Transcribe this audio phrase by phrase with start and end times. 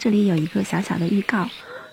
[0.00, 1.46] 这里有一个小小的预告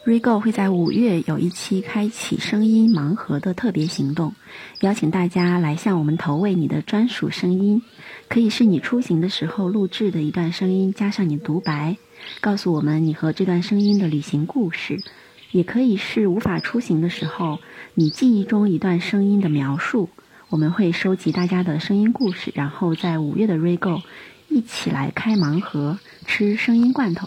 [0.06, 4.34] ，Rego 会在五月有一期开启声音盲盒的特别行动，
[4.80, 7.84] 邀请大家来向我们投喂你的专属声音，
[8.30, 11.98] 可以是你出行的时候录制的一段声音，加上你独白，
[12.40, 15.04] 告诉我们你和这段声音的旅行故事，
[15.52, 17.60] 也可以是无法出行的时候
[17.94, 20.10] 你记忆中一段声音的描述。
[20.48, 24.02] 我们会收集大家的声音故事，然后在五月的 Rego
[24.48, 27.27] 一起来开盲盒，吃声音罐头。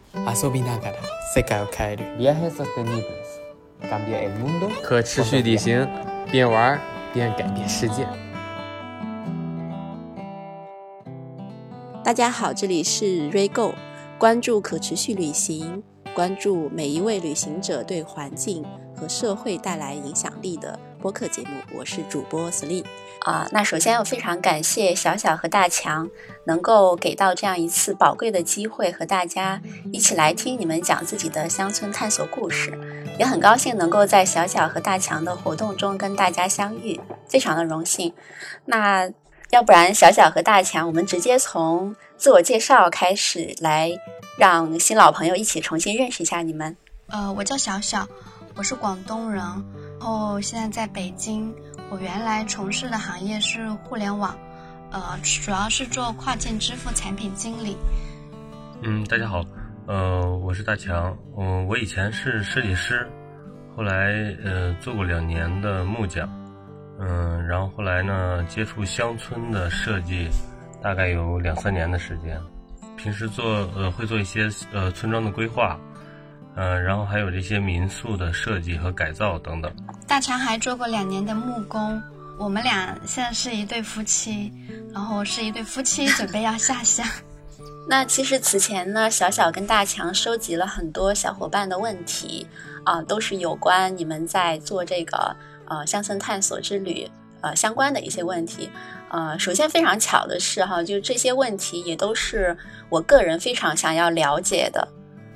[0.14, 0.96] 遊びながら
[1.34, 2.04] 世界を変える。
[2.18, 3.04] Viajes sostenibles.
[3.82, 4.70] Cambia el mundo.
[4.82, 5.86] 可持续旅行，
[6.30, 6.80] 边玩
[7.12, 8.06] 边改变世界。
[12.02, 13.74] 大家好，这里是 RayGo，
[14.18, 15.82] 关注可持续旅行，
[16.14, 18.64] 关注每一位旅行者对环境
[19.01, 21.49] 和社会带来影响力的播客节目。
[21.75, 22.85] 我是主播 Celine
[23.21, 23.47] 啊。
[23.51, 26.07] 那首先要非常感谢小小和大强
[26.45, 29.59] 能够给到这样一次宝贵的机会，和大家
[29.91, 32.79] 一起来听你们讲自己的乡村探索故事。
[33.17, 38.13] 也很高兴能够在小小和大强的活动中跟大家相遇，非常的荣幸。
[38.65, 39.09] 那
[39.49, 43.89] 要不然，小小和大强，我们直接从自我介绍开始，来
[44.37, 46.77] 让新老朋友一起重新认识一下你们。
[47.07, 48.07] 呃，我叫小小，
[48.61, 49.43] 我是广东人，
[49.99, 51.51] 然后现在在北京。
[51.89, 54.37] 我原来从事的行业是互联网，
[54.91, 57.75] 呃，主要是做跨境支付产品经理。
[58.83, 59.43] 嗯，大家好，
[59.87, 63.09] 呃，我是大强，嗯、我以前是设计师，
[63.75, 64.13] 后来
[64.45, 66.29] 呃做过两年的木匠，
[66.99, 70.29] 嗯、然后后来呢接触乡村的设计，
[70.83, 72.39] 大概有两三年的时间，
[72.95, 75.79] 平时做呃会做一些呃村庄的规划，
[76.55, 79.71] 呃，然后还有这些民宿的设计和改造等等。
[80.07, 82.01] 大强还做过两年的木工。
[82.37, 84.51] 我们俩现在是一对夫妻，
[84.91, 87.07] 然后是一对夫妻准备要下乡。
[87.87, 92.47] 那其实此前呢，小小跟大强收集了很多小伙伴的问题，
[92.83, 95.35] 啊、都是有关你们在做这个
[95.65, 97.09] 呃乡村探索之旅
[97.41, 98.69] 呃相关的一些问题。
[99.09, 102.57] 呃，首先非常巧的是哈，就这些问题也都是
[102.89, 104.87] 我个人非常想要了解的。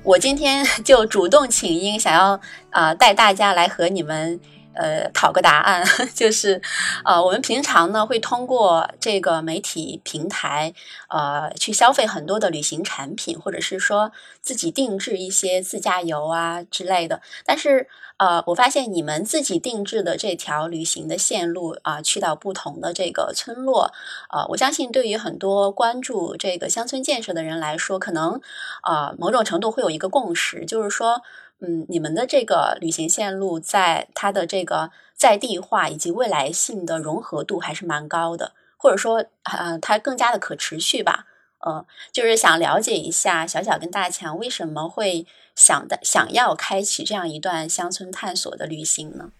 [0.06, 2.40] 我今天 就主动请缨，想要
[2.70, 4.38] 啊、带大家来和你们
[4.76, 6.60] 呃讨个答案， 就是
[7.04, 10.72] 呃我们平常呢会通过这个媒体平台
[11.08, 17.88] 呃去消费很多的旅行产品，或者是说自己定制一些自驾游啊之类的，但是。
[18.18, 23.92] 呃，我发现你们自己定制的这条旅行的线路啊、去到不同的这个村落，
[24.30, 28.40] 呃，我相信对于很多关注这个乡村建设的人来说，可能
[28.84, 31.20] 呃某种程度会有一个共识，就是说，
[31.60, 41.26] 嗯，你们的这个旅行线路在它的这个在地化以及未来性的融合度还是蛮高的，或者说，呃，它更加的可持续吧。
[41.60, 49.30] 呃，就是想了解一下小小跟大强为什么会想的想要开启这样一段乡村探索的旅行呢？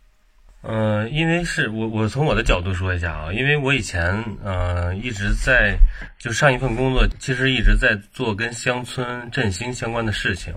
[0.62, 5.76] 呃，因为是我我从我的角度说一下啊，因为我以前呃一直在
[6.18, 10.52] 就上一份工作，其实一直在做跟乡村振兴相关的事情。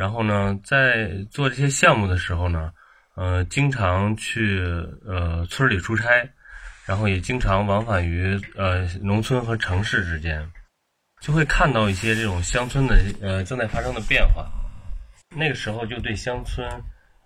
[0.00, 2.72] 然后呢，在做这些项目的时候呢，
[3.16, 4.58] 呃，经常去
[5.06, 6.26] 呃村里出差，
[6.86, 10.42] 然后也经常往返于呃农村和城市之间，
[11.20, 14.50] 就会看到一些这种乡村的呃正在发生的变化。
[15.36, 16.66] 那个时候就对乡村。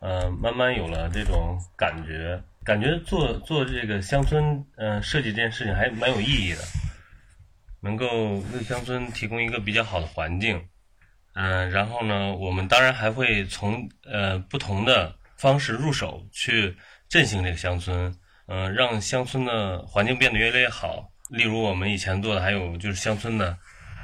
[0.01, 6.63] 呃，慢慢有了这种感觉，感觉做做这个乡村呃设计这件事情还蛮有意义的，
[7.81, 8.07] 能够
[8.53, 10.61] 为乡村提供一个比较好的环境。
[11.35, 16.77] 嗯、然后呢，我们当然还会从呃不同的方式入手去
[17.09, 18.15] 振兴这个乡村，
[18.47, 21.11] 嗯、让乡村的环境变得越来越好。
[21.31, 23.57] 例如我们以前做的还有就是乡村的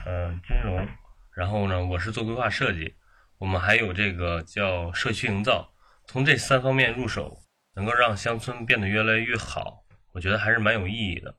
[0.07, 0.87] 呃金融，
[1.35, 2.95] 然后呢，我是做规划设计，
[3.39, 5.71] 我们还有这个叫社区营造。
[6.07, 7.37] 从这三方面入手，
[7.77, 11.33] 能够让乡村变得越来越好，我觉得还是蛮有意义的。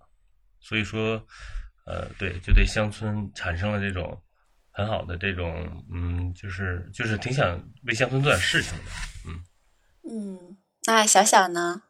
[0.61, 1.21] 所以说，
[1.85, 4.17] 呃，对，就对乡村产生了这种
[4.71, 8.91] 很好的这种，嗯，就是就是挺想为乡村做点事情的。
[9.25, 9.39] 嗯
[10.09, 10.57] 嗯，
[10.87, 11.81] 那小小呢？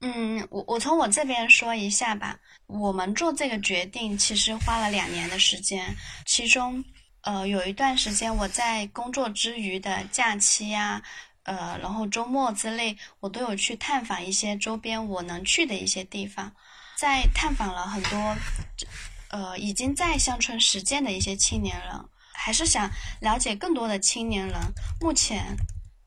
[0.00, 2.38] 嗯，我我从我这边说一下吧。
[2.66, 6.82] 我们做这个决定其实花了两年的时间，其中
[7.20, 11.02] 呃，有一段时间我在工作之余的假期呀、
[11.42, 16.50] 呃，然后周末之类，我都有去探访一些周边我能去的一些地方，
[16.96, 18.36] 在探访了很多，
[19.28, 21.90] 呃，已经在乡村实践的一些青年人，
[22.44, 22.90] 还是想
[23.20, 24.58] 了解更多的青年人。
[25.00, 25.56] 目前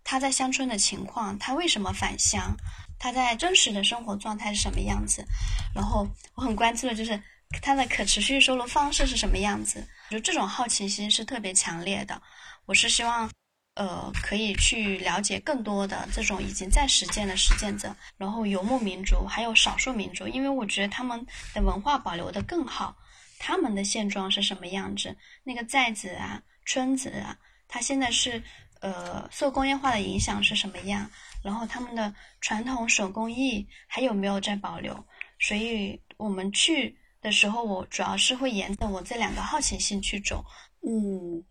[0.04, 2.54] 他在乡村的情况，他为什么返乡，
[3.00, 5.26] 他在真实的生活状态是什么样子，
[5.74, 7.18] 然后我很关注的就是
[7.62, 12.22] 他的可持续收入方式是什么样子，就这种好奇心是特别强烈的。
[12.66, 13.30] 我是希望，
[13.76, 22.94] 呃，可以去了解更多的这种已经在实践的实践者，然后游牧民族还有少数民族，因为我觉得他们的文化保留的更好，
[23.40, 25.16] 他们的现状是什么样子？
[25.44, 27.38] 那个寨子啊、村子啊，
[27.68, 28.42] 它现在是
[28.82, 31.10] 呃受工业化的影响是什么样？
[31.44, 35.06] 然后他们的传统手工艺还有没有在保留？
[35.40, 40.44] 所以我们去的时候，我主要是会沿着我这两个好奇心去走。
[40.82, 41.44] 嗯，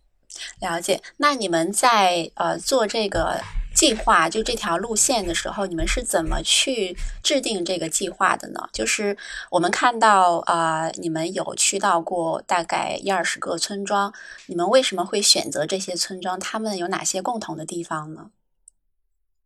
[0.60, 1.00] 了解。
[1.16, 3.40] 那你们在呃做这个
[3.74, 8.68] 计划，就这条路线的时候，你们是怎么去制定这个计划的呢？
[8.72, 9.16] 就是
[9.50, 14.14] 我们看到啊、呃你们有去到过大概一二十个村庄，
[14.46, 16.38] 你们为什么会选择这些村庄？
[16.38, 18.30] 他们有哪些共同的地方呢？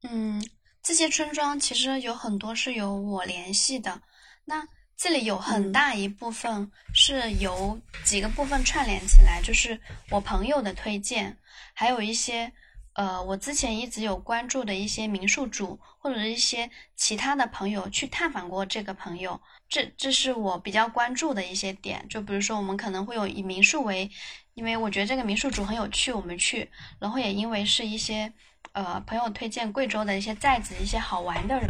[0.03, 0.47] 嗯，
[0.83, 4.03] 这些村庄其实有很多是由我联系的，
[4.45, 11.37] 那这里有很大一部分是由几个部分串联起来，就是我朋友的推荐，
[11.73, 12.53] 还有一些
[12.99, 22.05] 呃我之前一直有关注的一些民宿主或者是一些其他的朋友去探访过这个朋友，这这是我比较关注的一些点。
[22.09, 24.11] 就比如说我们可能会有以民宿为，
[24.55, 26.69] 因为我觉得这个民宿主很有趣，我们去，
[26.99, 28.33] 然后也因为是一些。
[28.73, 31.69] 呃，朋友推荐贵州的一些寨子，一些好玩的人。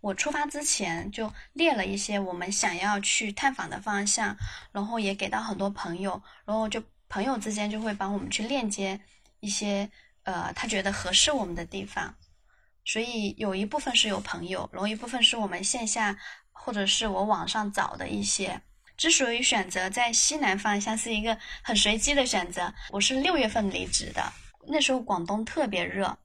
[0.00, 4.34] 我出发之前就列了一些我们想要去探访的方向，
[4.72, 8.98] 然后也给到很多朋友，然后就朋友之间就会帮我们去链接
[9.40, 9.88] 一些
[10.28, 12.14] 呃他觉得合适我们的地方。
[12.84, 16.16] 所以有一部分是有朋友，然后一部分是我们线下
[16.52, 18.60] 或者是我网上找的一些。
[18.96, 24.32] 之所以选择在西南方向是一个很随机的选择，我是六月份离职的，
[24.66, 26.18] 那时候广东特别热。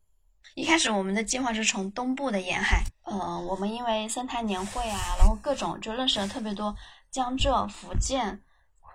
[0.55, 6.75] 一开始我们的计划是从东部的沿海，呃，我们因为生态年会啊，然后各种就认识了特别多
[7.11, 8.41] 江浙、福建、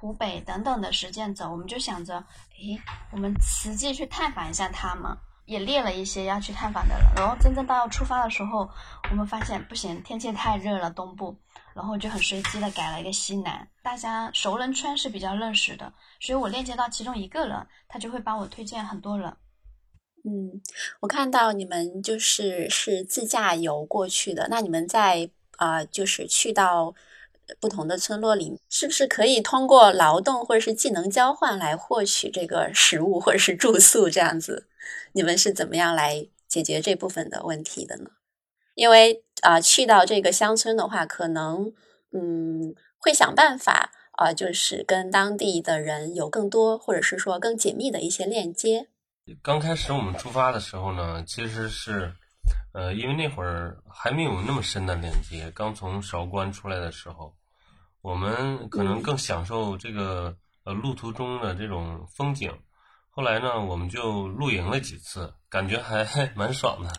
[0.01, 2.15] 湖北等等的实践者，我们就想着，
[2.59, 2.81] 诶，
[3.13, 7.05] 我们实际去探访一下他们，也列了一些要去探访的人。
[7.17, 8.69] 然后真正到出发的时候，
[9.11, 11.37] 我们发现不行，天气太热了，东部，
[11.75, 13.69] 然后就很随机的改了一个西南。
[13.83, 19.37] 大家熟人圈是比较认识的，所以我链接到其中一个人，他就会帮我推荐很多人。
[20.25, 20.61] 嗯，
[21.01, 26.95] 我看到你们就是是自驾游过去的，那你们在啊、呃就是去到
[27.61, 34.69] 不同的村落里，是不是可以通过劳动或者是技能交换来获取这个食物或者是住宿这样子？
[35.13, 38.11] 你们是怎么样来解决这部分的问题的呢？
[38.75, 41.73] 因为啊、去到这个乡村的话，可能
[42.13, 48.89] 嗯会想办法啊、就是跟当地的人有更多或者是说更紧密的一些链接。
[49.43, 52.13] 刚开始我们出发的时候呢，其实是，
[52.73, 57.35] 呃，因为那会儿还没有那么深的链接，刚从韶关出来的时候，
[58.01, 62.53] 我们可能更享受这个呃路途中的这种风景。
[63.11, 66.05] 后来呢，我们就露营了几次，感觉还
[66.37, 66.91] 蛮爽的。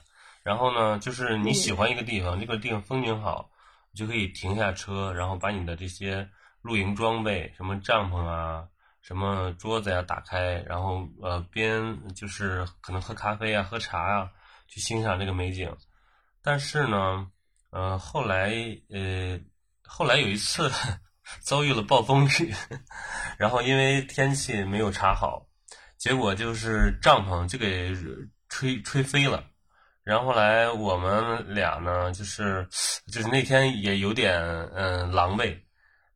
[0.43, 3.49] 然后呢，就是你喜欢一个地方，这个地方风景好，
[3.95, 6.29] 就可以停下车，然后把你的这些
[6.61, 8.67] 露营装备，什么帐篷啊。
[9.01, 14.29] 什么桌子呀打开，然后呃边就是可能喝咖啡啊、喝茶啊，
[14.67, 15.73] 去欣赏这个美景。
[16.43, 17.31] 但是呢，
[17.69, 18.51] 呃后来
[18.89, 19.39] 呃
[19.89, 20.71] 后来有一次
[21.41, 22.53] 遭遇了暴风雨，
[23.37, 25.45] 然后因为天气没有查好，
[25.97, 27.91] 结果就是帐篷就给
[28.47, 29.43] 吹吹飞了。
[30.03, 32.67] 然后来我们俩呢，就是
[33.11, 34.41] 就是那天也有点
[34.73, 35.57] 嗯、狼狈。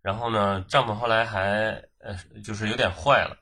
[0.01, 2.13] 然后呢，帐篷后来还呃，
[2.43, 3.37] 就是有点坏了。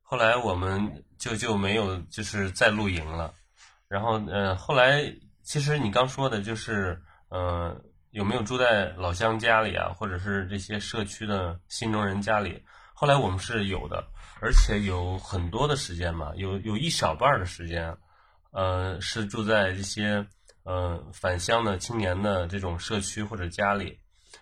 [0.00, 3.32] 后来我们就就没有就是再露营了。
[3.88, 5.02] 然后呃，后来
[5.42, 7.00] 其实你刚说的就是
[7.30, 7.78] 嗯，
[8.12, 12.62] 有没有住在老乡家里啊，或者是这些社区的新农人家里？
[12.92, 14.06] 后来我们是有的，
[14.40, 17.96] 而且有很多的时间嘛，有有一小半的时间，
[18.50, 20.26] 呃，是住在这些
[20.64, 23.98] 呃返乡的青年的这种社区或者家里。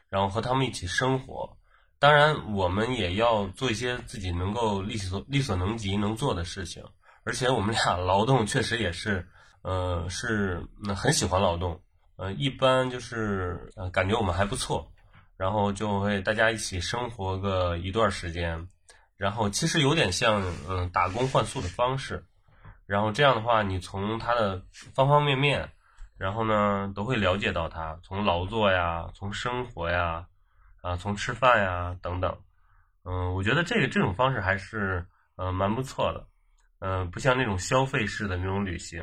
[0.08, 1.56] 然后和他们一起生活，
[2.00, 6.84] 当然我们也要做一些自己能够力所力所能及能做的事情，
[7.22, 9.28] 而且我们俩 劳动确实也是，
[9.62, 11.80] 呃，是很喜欢劳动，
[12.20, 14.86] 呃，一般就是呃感觉我们还不错，
[15.38, 18.68] 然后就会大家一起生活个一段时间，
[19.16, 22.22] 然后其实有点像嗯打工换宿的方式，
[22.84, 24.62] 然后这样的话，你从他的
[24.94, 25.70] 方方面面，
[26.18, 30.26] 然后呢都会了解到他，从劳作呀，从生活呀，
[30.82, 32.36] 啊，从吃饭呀等等，
[33.04, 36.26] 嗯，我觉得这个这种方式还是呃蛮不错的，
[36.80, 39.02] 嗯，不像那种消费式的那种旅行，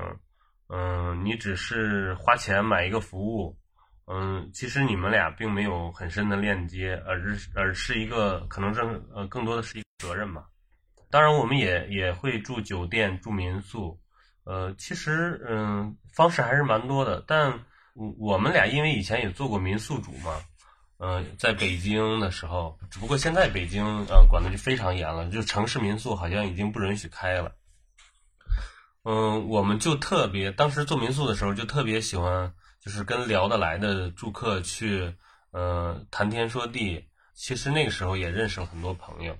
[0.69, 3.57] 嗯，你只是花钱买一个服务。
[4.09, 8.81] 嗯，其实你们俩并没有很深的链接，而是而是一个可能是
[9.13, 10.45] 呃更多的是一个责任吧。
[11.09, 13.99] 当然，我们也也会住酒店、住民宿，
[14.45, 17.23] 呃，其实嗯方式还是蛮多的。
[17.27, 17.51] 但
[17.93, 20.35] 我我们俩因为以前也做过民宿主嘛，
[20.99, 27.51] 嗯，在北京的时候，只不过现在北京呃管的就非常严了，就城市民宿好像已经不允许开了。
[29.07, 32.53] 嗯，我们就特别当时做民宿的时候就特别喜欢。
[32.79, 35.13] 就是跟聊得来的住客去，
[35.51, 37.05] 呃，谈天说地。
[37.33, 39.37] 其实那个时候也认识了很多朋友，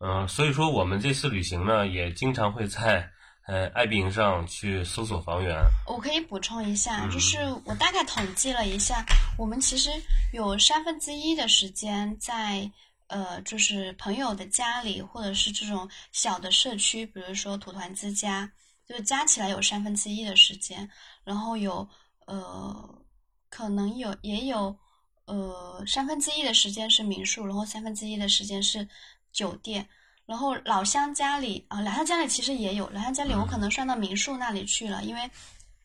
[0.00, 3.10] 嗯，所以说我们这次旅行呢，也经常会在
[3.46, 5.56] 呃爱彼迎上去搜索房源。
[5.86, 9.02] 我可以补充一下，就是我大概统计了一下，
[9.38, 9.88] 我们其实
[10.34, 12.70] 有三分之一的时间在
[13.06, 18.52] 呃，就是朋友的家里，或者是这种小的社区，比如说土团之家，
[18.88, 20.88] 就是加起来有三分之一的时间，
[21.22, 21.88] 然后有。
[22.30, 23.02] 呃，
[23.48, 24.78] 可能有也有，
[25.24, 28.86] 呃，三分之一的时间是民宿，然后三分之一的时间是
[29.32, 29.88] 酒店，
[30.26, 35.30] 然后老乡家里啊，老乡家里其实也有，老乡家里我可能算到民宿那里去了，因为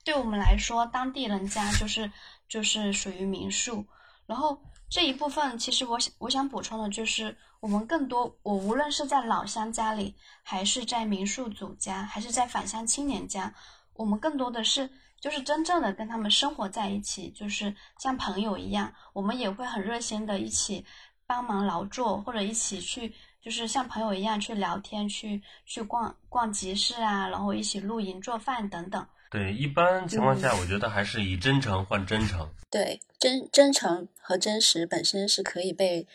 [0.04, 2.12] 对我们来说，当地人家就是
[2.50, 3.88] 就是属于民宿。
[4.26, 4.62] 然后
[4.94, 13.52] 这一部分，其实我想我想补充的就是，我们更多，我无论是在老乡家里，还是在民宿主家，还是在返乡青年家，
[13.96, 14.88] 我们更多的是。
[15.20, 20.86] 就是真正的跟他们生活在一起，就是像朋友一样，我们也会很热心的一起
[21.26, 29.04] 帮忙劳作，或者一起去，就是像朋友一样去聊天，去去逛逛集市啊，然后一起露营、做饭等等。
[29.34, 32.48] 对，一般情况下，我觉得还是以真诚换真诚。
[32.70, 36.08] 对，真真诚和真实本身是可以被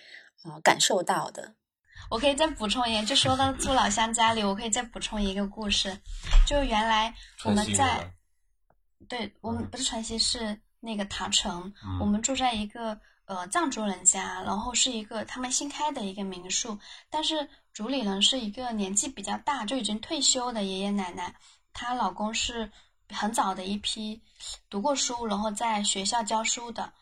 [0.45, 1.53] 啊感受到的。
[2.11, 5.99] 我可以再补充一个，就说到住老乡家里，我可以再补充一个故事，
[6.47, 7.13] 就原来
[7.45, 8.09] 我们在。
[9.09, 11.73] 对我们不是川西，是那个塔城。
[12.01, 16.79] 我们住在一个呃藏族人家，然后是一个他们新开的一个民宿。
[17.11, 21.35] 但是主理人是一个年纪比较大，就已经退休的爷爷奶奶。
[21.73, 22.71] 她老公是
[23.13, 24.21] 很早的一批
[24.71, 26.93] 读过书，然后在学校教书的。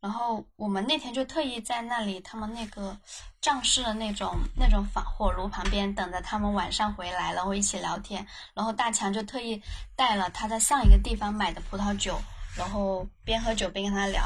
[0.00, 2.98] 然后我们那天就特意在那里，他们那个
[3.40, 8.26] 藏式的那种那种房火炉旁边等着他们晚上回来，然后一起聊天。
[8.52, 9.62] 然后大强就特意
[9.94, 12.20] 带了他在上一个地方买的葡萄酒，
[12.56, 14.22] 然后边喝酒边跟他聊。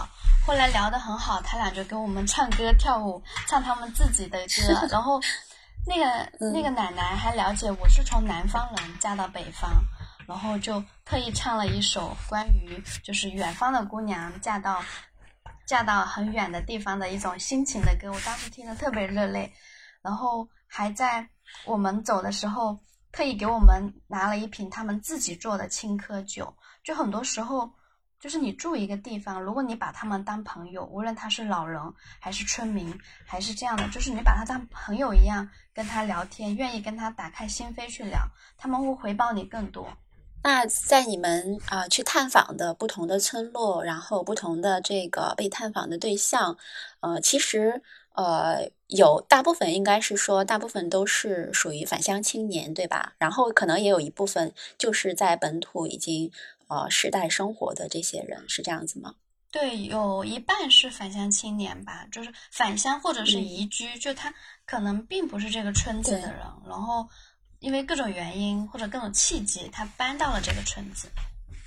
[0.46, 4.88] 后来聊得很好，他俩就跟我们唱歌跳舞，唱他们自己的歌。
[4.90, 5.20] 然后
[5.86, 9.70] 那个那个奶奶还了解我是从南方人嫁到北方，
[10.26, 14.82] 然后就特意唱了一首关于就是远方的姑娘嫁到。
[15.66, 19.52] 嫁到很远的地方的一种心情的歌，我当时听得特别热泪，
[20.00, 21.28] 然后还在
[21.64, 22.78] 我们走的时候
[23.10, 26.56] 特意给我们拿了一瓶他们自己做的青稞酒。
[26.84, 27.68] 就很多时候，
[28.20, 31.82] 就是你住一个地方，如果你把他们当朋友，无论他是老人
[32.20, 38.20] 还是村民，还是这样的，就是你把他当朋友一样跟他聊天，愿意跟他打开心扉去聊，
[38.56, 39.88] 他们会回报你更多。
[40.46, 46.56] 那在你们啊去探访的不同的村落，然后不同的这个被探访的对象，
[47.00, 47.82] 呃，其实
[48.14, 53.14] 呃有大部分应该是说大部分都是属于返乡青年，对吧？
[53.18, 56.30] 然后可能也有一部分就是在本土已经
[56.68, 59.16] 呃世代生活的这些人，是这样子吗？
[59.50, 64.32] 对，有一半是返乡青年吧，就是返乡或者是移居，就他
[64.64, 67.08] 可能并不是这个村子的人，然后。
[67.66, 71.08] 因为各种原因或者各种契机，他搬到了这个村子。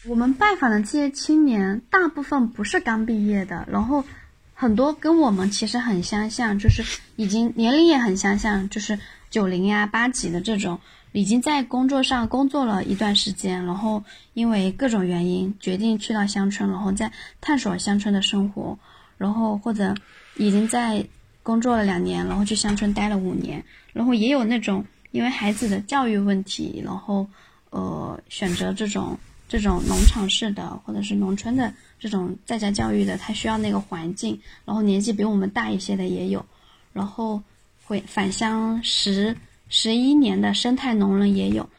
[0.06, 4.06] 我们拜访的这些青年，大部分不是刚毕业的，然后
[4.54, 8.98] 很多跟我们其实很相像，就是已经年龄也很相像，就是
[9.30, 10.80] 九零呀、八几的这种，
[11.12, 14.02] 已经在工作上工作了一段时间，然后
[14.34, 18.80] 因为各种原因决定去到乡村，然后在探索乡村的生活，
[19.18, 19.94] 然后或者
[20.38, 21.06] 已经在
[21.44, 24.86] 工作了两年，然后去乡村待了五年，然后也有那种。
[25.12, 27.28] 因为孩子的教育问题，然后，
[27.72, 34.40] 呃，选择这种这种农场式的或者是农村的这种在家教育的，他需要那个环境。
[34.66, 36.46] 然后年纪比我们大一些的也有，
[36.94, 37.42] 然后
[37.86, 39.36] 回返乡十
[39.68, 41.70] 十一年的生态农人也有。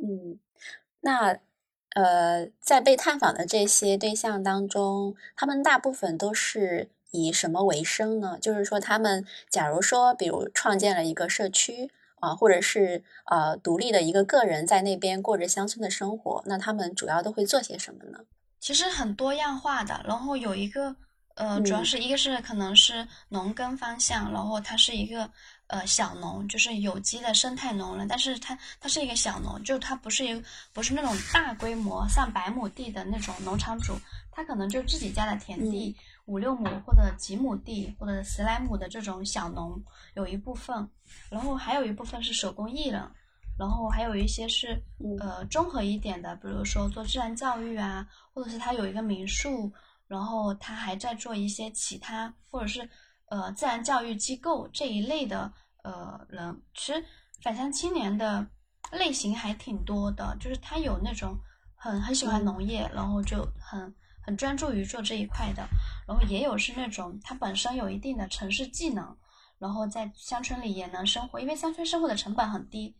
[0.00, 0.38] 嗯，
[1.00, 1.38] 那
[1.94, 8.38] 呃，在被探访的这些对象当中，他们大部分都是以什么为生呢？
[8.40, 11.90] 就是说，他们假如说，比如创建了一个社区
[12.22, 18.20] 啊，或者是呃独立的一个个人在那边过着乡村的生活，那他们主要都会做些什么呢？
[18.60, 20.94] 其实很多样化的，然后有一个
[21.34, 25.28] 呃，主要是一个是可能是农耕方向，然后它是一个。
[25.68, 33.94] 呃，小农就是有机的生态农人，但是它它是一个小农，就它不是一不是那种大规模上百亩地的那种农场主，
[34.30, 40.86] 他可能就自己家的田地五六亩或者几亩地或者十来亩的这种小农有一部分，
[41.30, 43.02] 然后还有一部分是手工艺人，
[43.58, 44.82] 然后还有一些是
[45.20, 49.72] 呃综合一点的，比如说做自然教育啊，或者是他有一个民宿，
[50.06, 52.88] 然后他还在做一些其他或者是
[53.26, 55.52] 呃自然教育机构这一类的。
[55.84, 56.62] 呃，人。
[56.74, 57.04] 其实
[57.42, 58.46] 返乡青年的
[58.92, 61.36] 类型还挺多的，就是他有那种
[61.74, 63.92] 很很喜欢农业，然后就很
[64.24, 65.66] 很专注于做这一块的，
[66.06, 69.04] 然后也有是那种他本身有一定的城市技能，
[69.62, 72.94] 然后在乡村里也能生活，因为乡村生活的成本很低，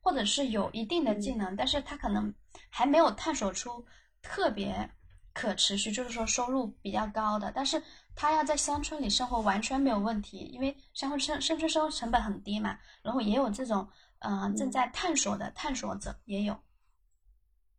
[0.00, 2.32] 或者是有一定的技能，但是他可能
[2.70, 3.84] 还没有探索出
[4.22, 4.90] 特别
[5.32, 7.82] 可持续，就是说收入比较高的，但是。
[8.18, 12.74] 他要在乡村里生活完全没有问题，因为乡村生生存生活成本很低嘛。
[13.02, 13.86] 然后也有这种，
[14.20, 16.58] 嗯，正在探索的探索者也有。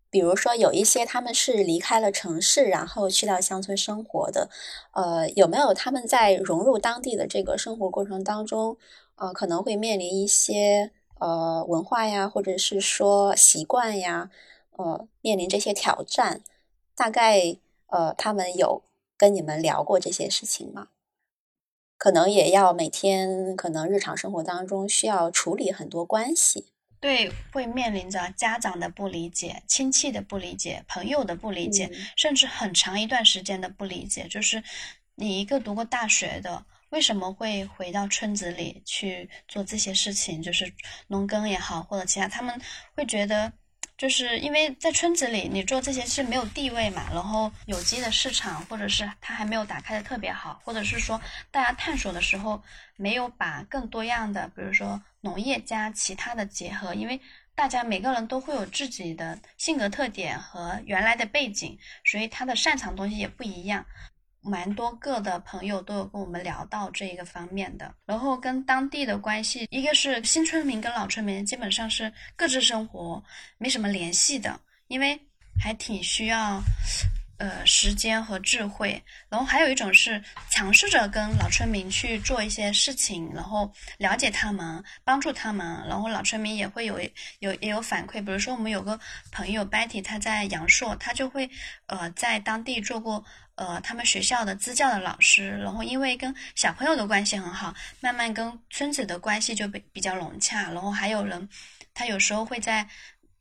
[0.10, 4.50] 比如说有一些他们是离开了城市，然后去到乡村生活的，
[4.94, 8.78] 呃，有没有他们在融入当地的这个生活过程当中，
[9.16, 14.30] 呃，可能会面临一些呃文化呀，或者是说习惯呀，
[14.78, 16.42] 呃，面临这些挑战，
[16.96, 18.84] 大概呃他们有。
[19.20, 20.90] 跟你们聊过这些事情吗？
[21.98, 26.68] 可能也要每天，可能日常生活当中需要处理很多关系。
[27.00, 34.27] 对，会面临着家长的不理解、亲戚的不理解、朋友的不理解，甚至很长一段时间的不理解。
[34.27, 34.63] 就是
[35.16, 40.42] 你一个读过大学的，为什么会回到村子里去做这些事情？
[40.42, 40.74] 就是
[41.08, 42.60] 农耕也好，或者其他，他们
[42.96, 43.53] 会觉得。
[43.98, 52.62] 就是因为在村子里，你做这些是没有地位嘛，然后有机的市场或者是它还没有打开的特别好，或者是说大家探索的时候
[52.96, 57.20] 没有把更多样的，比如说农业加其他的结合，因为
[57.55, 63.83] 大家每个人都会有自己的性格特点和原来的背景，所以他的擅长东西也不一样。
[64.48, 73.24] 蛮多个的朋友都有跟我们聊到这一个方面的，然后跟当地的关系，一个是新村民跟老村民基本上是各自生活，
[73.57, 75.20] 没什么联系的，因为
[75.62, 76.62] 还挺需要。
[77.40, 87.00] 呃，时间和智慧，然后还有一种是尝试着跟老村民去做一些事情，然后了解他们，帮助他们，然后老村民也会有
[87.38, 88.14] 有也有反馈。
[88.25, 89.00] 比如说，我们有个
[89.31, 91.48] 朋友 Betty，他在阳朔，他就会
[91.86, 93.24] 呃在当地做过
[93.57, 100.72] 呃他们学校的支教的老师，然后因为跟小朋友的关系很好，慢慢跟村子的关系就比比较融洽。
[100.72, 101.48] 然后还有人，
[101.93, 102.87] 他有时候会在。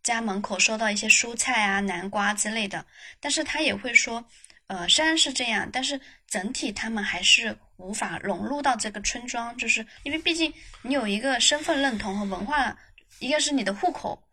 [0.02, 2.86] 家门口收到一些蔬菜啊、南瓜之类的，
[3.18, 4.24] 但是他也会说，
[4.68, 12.78] 呃，虽然是这样，但是整体他们还是无法融入到这个村庄，就是因为毕竟你有一个身份认同和文化，
[13.18, 14.25] 一个是你的户口，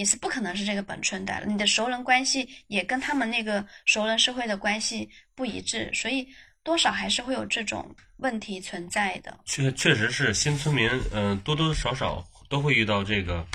[0.00, 6.26] 你是不可能是这个本村的，你的熟人关系也跟他们那个熟人社会的关系不一致，所以
[6.62, 9.38] 多少还是会有这种问题存在的。
[9.44, 13.46] 确确实是新村民，嗯，多多少少都会遇到这个。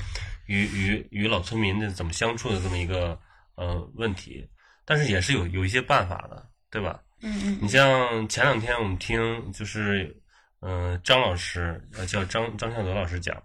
[0.46, 3.18] 与与与老村民的怎么相处的这么一个
[3.56, 4.48] 呃问题，
[4.84, 7.02] 但是也是有有一些办法的，对吧？
[7.20, 7.58] 嗯嗯。
[7.60, 9.18] 你像前两天我们听
[9.50, 10.16] 就是
[10.60, 13.42] 嗯张老师呃叫张张向德老师讲，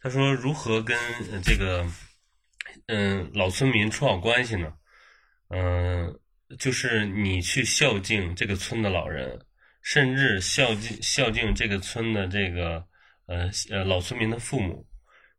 [0.00, 0.98] 他说如何跟
[1.44, 1.86] 这个
[2.86, 4.72] 嗯老村民处好关系呢？
[5.48, 6.18] 嗯，
[6.58, 9.38] 就是你去孝敬这个村的老人，
[9.82, 12.84] 甚至孝敬孝敬这个村的这个
[13.26, 14.86] 呃呃老村民的父母。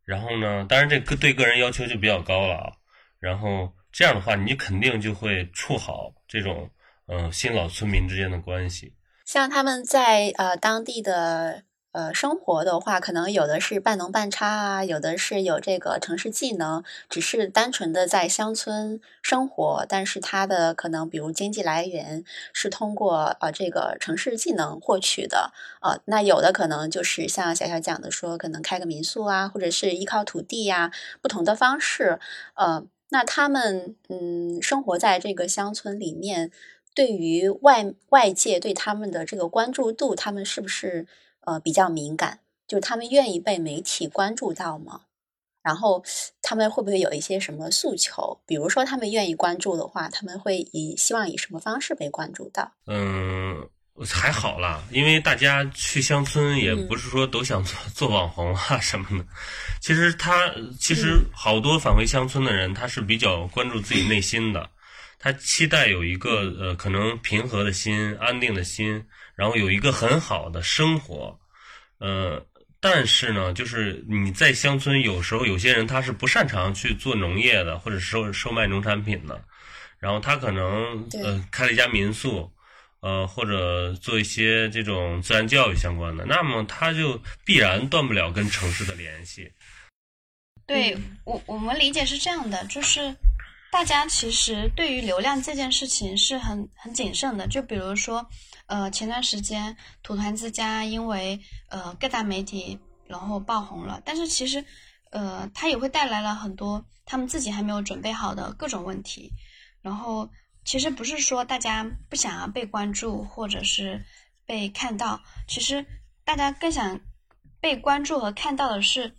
[0.04, 0.66] 然后呢？
[0.68, 2.72] 当然，这个对个人要求就比较高了啊。
[3.18, 6.70] 然后这样的话，你肯定就会处好这种
[7.06, 8.94] 嗯新老村民之间的关系。
[9.24, 11.64] 像他们在呃当地的。
[11.94, 25.52] 呃，生活的话，可能有的是半农半差啊，有的是有这个城市技能，只是单纯的在乡村生活，但是他的可能比如经济来源是通过呃这个城市技能获取的，
[25.82, 30.90] 呃，那有的可能就是像小小讲的说，可能开个民宿啊，或者是依靠土地呀，
[31.22, 32.18] 不同的方式，
[32.54, 36.50] 呃，那他们嗯生活在这个乡村里面，
[36.92, 41.06] 对于外外界对他们的这个关注度，他们是不是？
[41.46, 45.02] 呃，比较敏感，就是他们愿意被媒体关注到吗？
[45.62, 46.04] 然后
[46.42, 48.38] 他们会不会有一些什么诉求？
[48.44, 52.70] 比如说，他们愿意关注的话，他们会以希望以什么方式被关注到？
[52.86, 53.66] 嗯，
[54.06, 59.24] 还好啦，因为大家去乡村也不是说都想做做网红啊什么的。
[59.80, 64.68] 其实他其实好多返回乡村的人，他是比较关注自己内心的，
[65.24, 69.02] 他期待有一个呃可能平和的心、安定的心，
[69.34, 71.34] 然后有一个很好的生活。
[71.96, 72.44] 呃，
[72.78, 79.42] 但是呢，就是你在乡村，有时候有些人他是不擅长去做农业的，或者售售卖农产品的，
[79.98, 82.52] 然后他可能呃开了一家民宿。
[83.00, 89.50] 呃，或者做一些这种自然教育相关的，那么他就必然断不了跟城市的联系。
[90.66, 93.14] 对我，我们理解是这样的，就是
[93.74, 97.48] 大家其实对于流量这件事情是很很谨慎的。
[97.48, 98.24] 就比如说，
[98.66, 104.64] 呃，前段时间土团之家因为呃各大媒体然后爆红了，但是其实
[105.10, 109.32] 呃它也会带来了很多他们自己还没有准备好的各种问题，
[109.82, 110.30] 然后。
[110.64, 114.02] 其实不是说大家不想要被关注或者是
[114.46, 115.84] 被看到，其实
[116.24, 116.98] 大家更想
[117.60, 119.14] 被关注和看到的是，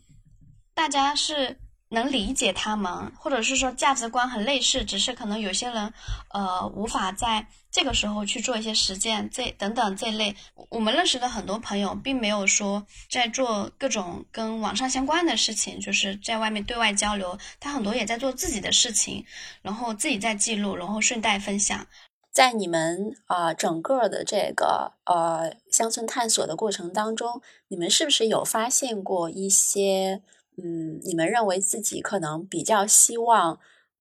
[0.74, 1.60] 大家是。
[1.96, 5.94] 能理解他们，或者是说价值观很类似，只是可能有些人，
[6.34, 10.36] 呃，无法在这个时候去做一些实践，这等等这类。
[10.70, 19.26] 我们认识的很多朋友，并没有说在做各种跟网上相关的事情，就是在外面对外交流，他很多也在做自己的事情，
[19.62, 21.88] 然后自己在记录，然后顺带分享。
[22.32, 30.22] 在你们啊整个的这个呃乡村探索的过程当中，你们是不是有发现过一些？
[30.58, 33.60] 嗯，你们认为自己可能比较希望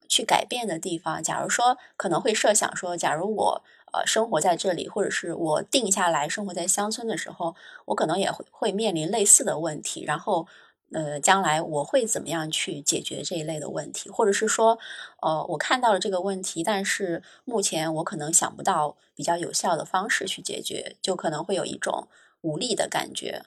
[0.08, 3.62] 去改变的地方，假如说可能会设想说，假如我
[3.92, 10.46] 呃生活在这里，或者是我定下来生活在乡村的时候，我可能也会会面临类似的问题，然后
[10.92, 14.78] 呃将来我会怎么样去解决这一类的问题，或者是说
[15.22, 22.06] 呃我看到了这个问题，但是目前我可能想不到比较有效的方式去解决，就可能会有一种
[22.42, 23.42] 无力的感觉。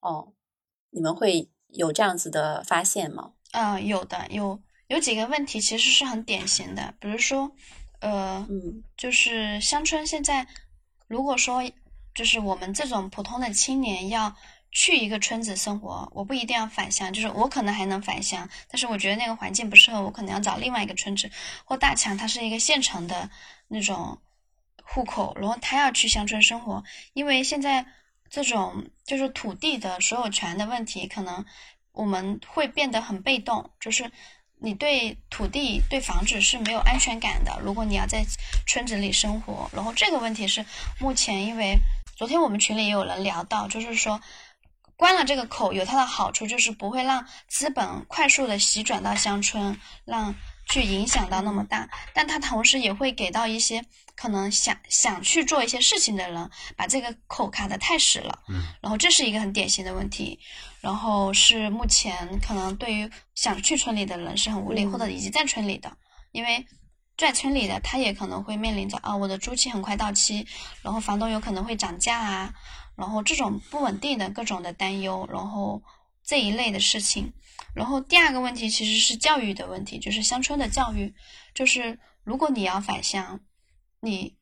[0.00, 0.28] 哦，
[0.90, 1.48] 你们会？
[1.72, 3.32] 有这样子的发现吗？
[3.52, 7.52] 嗯，有的，有有几个问题其实是很典型的，比如说，
[8.00, 10.46] 呃，嗯，就是乡村现在，
[11.06, 11.62] 如果说
[12.14, 14.34] 就是我们这种普通的青年要
[14.70, 21.30] 去一个村子生活，我不一定要返乡，就是我可能还能返乡，但是我觉得那个环境不适合我，可能要找另外一个村子。
[21.64, 23.28] 或大强他是一个县城的
[23.68, 24.18] 那种
[24.82, 26.82] 户口，然后他要去乡村生活，
[27.12, 27.86] 因为现在。
[28.32, 31.44] 这种就是土地的所有权的问题，可能
[31.92, 33.70] 我们会变得很被动。
[33.78, 34.10] 就是
[34.58, 37.60] 你对土地、对房子是没有安全感的。
[37.62, 38.24] 如果你要在
[38.66, 40.64] 村子里生活，然后这个问题是
[40.98, 41.76] 目前，因为
[42.16, 44.18] 昨天我们群里也有人聊到，就是说
[44.96, 50.34] 关了这个口有它的好处，就是不会让资本快速的席卷到乡村，让
[50.68, 51.88] 去影响到那么大。
[52.14, 53.84] 但它同时也会给到一些。
[54.14, 60.38] 可能想想去做一些事情的人，把这个口卡的太死了，嗯，然后这是一个很典型的问题，
[60.82, 65.96] 然后是目前可能对于想去村里的人是很无力，或者已经在村里的，
[66.30, 66.64] 因为
[67.16, 70.46] 在村里的他也可能会面临着啊，我的租期很快到期，
[70.82, 72.54] 然后房东有可能会涨价啊，
[72.94, 75.82] 然后这种不稳定的各种的担忧，然后
[76.24, 77.32] 这一类的事情，
[77.74, 81.14] 然后第二个问题其实是教育的问题，就是乡村的教育，
[81.54, 83.40] 就是如果你要返乡。
[84.04, 84.36] 你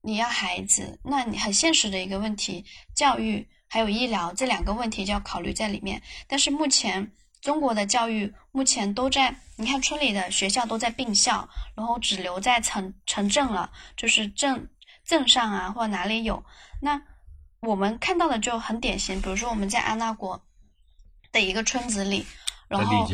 [0.00, 2.64] 你要孩子，那你很现实的一个问题，
[2.96, 6.02] 教育还有医疗这两个问题就要考虑在里面。
[6.26, 14.68] 但是目前中国的教育目前都在，你看村里的学校都在并校，然后只留在城城镇了，就是镇
[15.04, 16.44] 镇上啊或哪里有。
[16.82, 17.00] 那
[17.60, 20.44] 我们看到的就很典型，比如说我们在安纳国
[21.34, 22.24] 的一个村子里，
[22.68, 23.06] 然后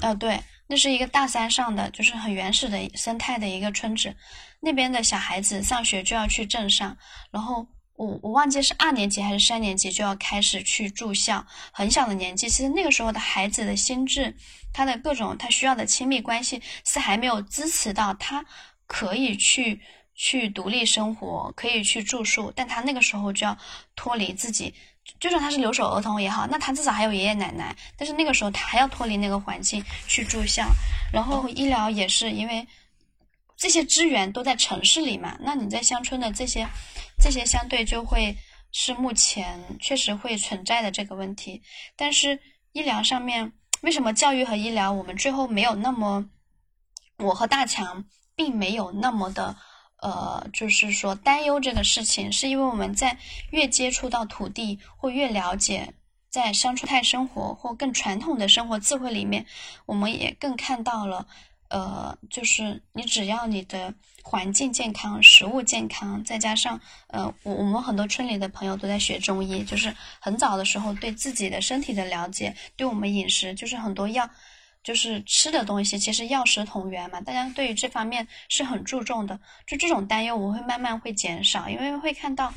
[0.00, 0.40] 呃对。
[0.68, 4.12] 那是一个大山上的，就是很原始的生态的一个村子，
[4.58, 6.96] 那边的小孩子上学就要去镇上，
[7.30, 14.34] 然后我我忘记是二年级还是三年级就要开始去住校，很小的年纪，其实那个时候的孩子的心智，
[14.72, 18.44] 他的各种他需要的亲密关系是还没有支持到他
[18.88, 19.80] 可以去
[20.16, 23.56] 去独立生活，可以去住宿，但他那个时候就要
[23.94, 24.74] 脱离自己。
[25.18, 27.74] 就算他是留守儿童也好，那他至少还有爷爷奶奶。
[27.96, 30.66] 但是那个时候他还要脱离那个环境去住校，
[31.12, 32.66] 然后医疗也是因为
[33.56, 35.36] 这些资源都在城市里嘛。
[35.40, 36.66] 那你在乡村的这些
[37.18, 38.36] 这些相对就会
[38.72, 41.62] 是目前确实会存在的这个问题。
[41.96, 42.38] 但是
[42.72, 46.28] 医疗上面为什么教育和医疗我们最后没有那么，
[47.18, 49.56] 我和大强并没有那么的。
[50.02, 53.16] 呃，就是说担忧这个事情，是因为我们在
[53.50, 55.94] 越接触到土地，或越了解
[56.28, 59.46] 在乡村态生活或更传统的生活智慧里面，
[59.86, 61.26] 我们也更看到了，
[61.70, 74.28] 呃，就是你只要你的环境健康、食物健康，再加上呃，我我们很多村里的朋友都在学中医，就是很早的时候对自己的身体的了解，对我们饮食就是很多药。
[74.86, 79.36] 就是吃的东西，其实药食同源嘛，大家对于这方面是很注重的。
[79.66, 82.54] 就这种担忧，我会慢慢会减少，因为会看到，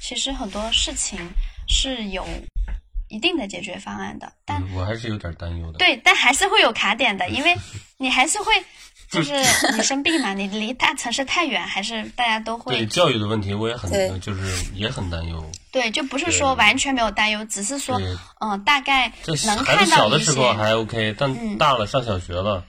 [0.00, 1.18] 其实很多事情
[1.66, 2.24] 是有
[3.12, 4.32] 一定的解决方案的。
[4.44, 5.78] 但我还是有点担忧的。
[5.78, 7.54] 对，但还是会有卡点的， 因为
[7.98, 8.52] 你还是会。
[9.10, 9.34] 就是
[9.76, 15.52] 你生病嘛， 你离大城市太远，还是大家都会对教育的问题，我也很就是也很担忧。
[15.70, 18.00] 对，就不是说完全没有担忧，只是说
[18.40, 19.12] 嗯，大概
[19.44, 22.64] 能看到孩子小的时候还 OK，但大了上小学了，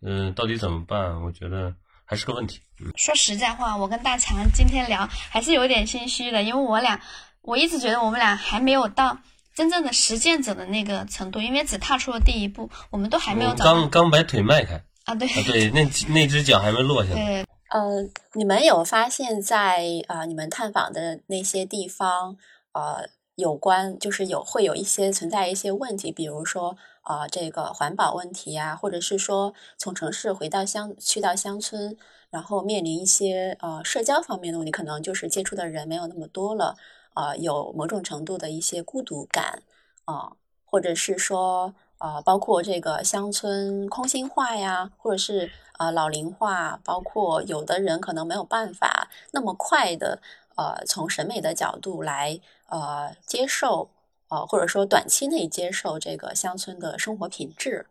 [0.00, 1.20] 嗯，到底怎么办？
[1.20, 1.74] 我觉得
[2.06, 2.60] 还是个问题。
[2.96, 6.98] 说实在话，我跟大强今天聊还是有点心虚的，因为我俩
[7.42, 9.18] 我一直觉得我们俩还没有到
[9.54, 14.82] 真正的实践者的那个程度，因为只踏出了第一步，我们都还没有刚刚把腿迈开。
[15.04, 15.82] 啊，对对，那
[16.14, 17.44] 那只脚还没落下对。
[17.70, 22.36] 呃，你们有发现，在啊，你们探访的那些地方，
[22.72, 31.96] 呃，有关就是有会有一些存在一些问题，比如说啊，这个环保问题啊，或者是说从城市回到乡去到乡村，
[32.30, 36.76] 然后面临一些呃社交方面的问题，可能就是接触的人没有那么多了，
[37.14, 39.62] 啊，有某种程度的一些孤独感
[40.04, 40.32] 啊，
[40.64, 41.74] 或者是说。
[42.04, 50.20] 呃，包括这个乡村空心化呀，或者是啊老龄化，包括有的人可能没有办法那么快的
[50.56, 53.88] 呃从审美的角度来呃接受
[54.26, 57.86] 呃或者说短期内接受这个乡村的生活品质。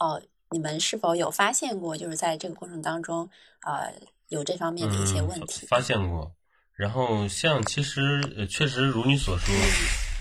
[0.00, 3.28] 哦，你们是否有发现过，就是在这个过程当中
[3.66, 3.92] 呃
[4.28, 5.66] 有这方面的一些问题？
[5.66, 6.32] 发现过。
[6.76, 9.54] 然后像其实确实如你所说，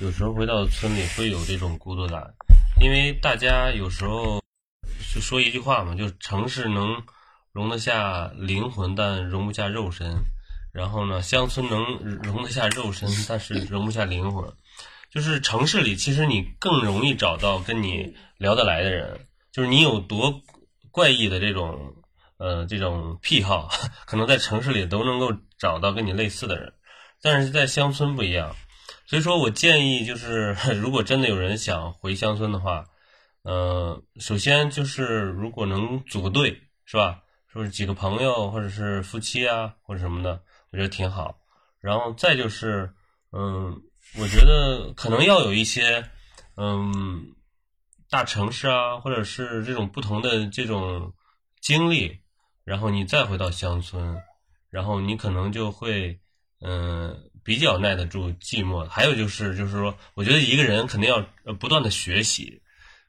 [0.02, 2.34] 有时候回到村里会有这种孤独感。
[2.82, 4.42] 因为大家有时候
[5.14, 7.04] 就说一句话嘛，就是城市能
[7.52, 10.24] 容得下灵魂，但容不下肉身。
[10.72, 11.84] 然后呢，乡村能
[12.24, 14.52] 容得下肉身，但是容不下灵魂。
[15.12, 19.20] 就是城市里，其实你更容易找到跟你聊得来的人。
[19.52, 20.42] 就是你有多
[20.90, 21.94] 怪异的这种
[22.38, 23.70] 呃这种癖好，
[24.08, 25.32] 可能在城市里都能够
[25.64, 26.74] 找到跟你类似的人。
[27.22, 28.54] 但是在乡村不一样。
[29.08, 32.86] 所以说我建议，就是 如果真的有人想回乡村的话，
[33.44, 37.22] 呃，首先就是如果能组个队，是吧？
[37.48, 41.38] 说是几个朋友或者是夫妻啊，或者什么的，我觉得挺好。
[41.80, 42.92] 然后再就是，
[43.32, 43.82] 嗯，
[44.20, 46.04] 我觉得可能要有一些，
[46.58, 47.34] 嗯，
[48.10, 51.14] 大城市啊，或者是这种不同的这种
[51.62, 52.20] 经历，
[52.66, 54.22] 然后你再回到乡村，
[54.74, 56.20] 然后你可能就会，
[56.60, 57.30] 嗯。
[57.46, 62.62] 比较耐得住寂寞，还有就是，就是说，我觉得一个人肯定要呃不断的学习，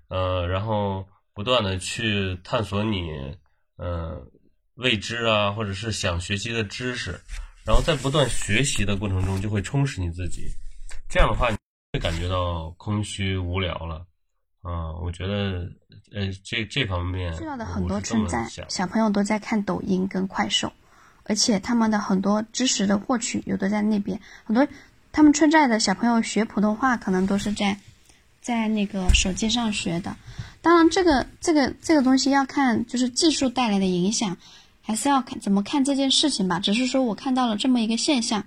[0.08, 3.12] 呃，然后不断的去探索你
[3.76, 4.20] 呃
[4.74, 7.12] 未知啊，或者是想学习的知识，
[7.64, 10.48] 然后在不断学习的过程中，就会充实你自己。
[11.08, 11.56] 这样的话，你
[11.92, 14.04] 会感觉到空虚无聊了。
[14.62, 15.70] 啊，我觉得
[16.12, 20.72] 呃这这方面，需要的很多称赞，小朋友都在看抖音跟快手。
[21.24, 24.66] 而且他们的很多知识的获取，有的在那边，很多
[25.12, 27.78] 他们村寨的小朋友学普通话，可能都是在
[28.40, 30.16] 在那个手机上学的。
[30.60, 34.36] 当然，这个这个这个东西要看就是技术带来的影响，
[34.82, 36.58] 还是要看怎么看这件事情吧。
[36.60, 38.44] 只是说我看到了这么一个现象，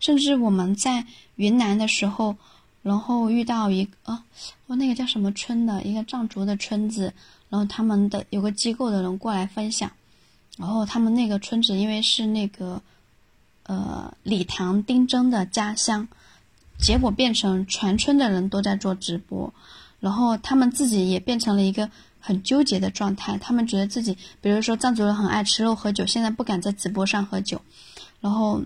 [0.00, 1.04] 甚至我们在
[1.36, 2.36] 云南的时候，
[2.82, 4.22] 然后遇到一个，
[4.66, 7.12] 我那个叫什么村的一个藏族的村子，
[7.50, 9.90] 然后他们的有个机构的人过来分享。
[10.56, 12.80] 然后他们那个村子，因为是那个，
[13.64, 16.08] 呃，李唐丁真的家乡，
[16.78, 19.52] 结果变成全村的人都在做直播，
[20.00, 21.90] 然后他们自己也变成了一个
[22.20, 23.36] 很纠结的状态。
[23.36, 27.60] 他们觉得自己，比如说藏族人很爱吃肉喝酒，现在不敢在直播上喝酒，
[28.22, 28.62] 然后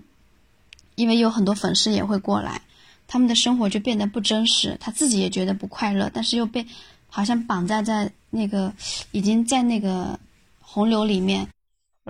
[0.95, 2.61] 因为有很多粉丝也会过来，
[3.05, 6.65] 他们的生活就变得不真实，他自己也觉得不快乐，但是又被
[7.09, 8.73] 好像绑在在那个
[9.11, 10.17] 已经在那个
[10.61, 11.49] 洪流里面。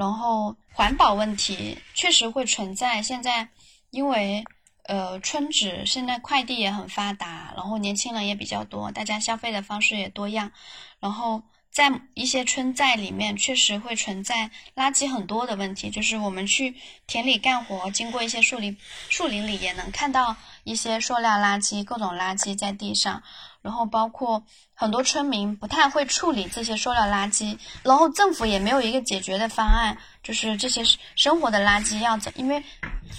[0.02, 3.04] 然后环保问题确实会存在。
[3.04, 3.48] 现在，
[3.92, 4.44] 因为
[4.86, 10.52] 呃村子现在快递也很发达，然后年轻人也比较多，大家消费的方式也多样。
[11.00, 15.92] 然后在一些村寨里面，确实会存在垃圾很多的问题。
[15.92, 18.76] 就是我们去田里干活，经过一些树林，
[19.08, 23.22] 树林里也能看到一些塑料垃圾、各种垃圾在地上。
[23.62, 24.44] 然后包括
[24.74, 30.84] 很多村民不太会处理这些塑料垃圾，然后政府也没有一个解决的方案，就是这些
[31.16, 32.34] 生活的垃圾要怎？
[32.36, 32.64] 因为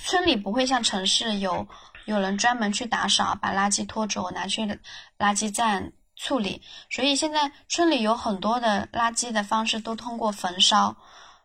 [0.05, 1.69] 村里不会像城市有
[2.07, 4.63] 有人专门去打扫，把垃圾拖走拿去
[5.19, 6.63] 垃圾站处理。
[6.91, 10.97] 所以现在村里有很多的垃圾的方式都通过焚烧，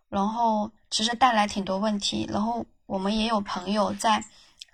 [0.10, 2.28] 然后其实带来挺多问题。
[2.32, 4.24] 然后我们也有朋友在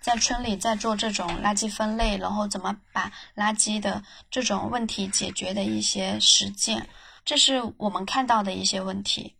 [0.04, 6.86] 在村里在做这种垃圾分类，然后怎么把垃圾的这种问题解决的一些实践，
[7.24, 9.38] 这是我们看到的一些问题。